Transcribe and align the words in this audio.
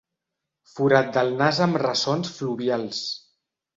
Forat 0.77 1.11
del 1.17 1.29
nas 1.41 1.59
amb 1.67 1.79
ressons 1.83 2.33
fluvials. 2.39 3.03